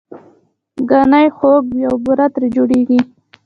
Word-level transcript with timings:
ګنی 0.89 1.25
خوږ 1.37 1.63
وي 1.73 1.83
او 1.89 1.95
بوره 2.03 2.27
ترې 2.33 2.47
جوړیږي 2.55 2.99